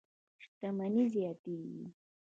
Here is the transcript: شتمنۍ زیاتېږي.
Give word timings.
شتمنۍ 0.43 1.05
زیاتېږي. 1.13 1.85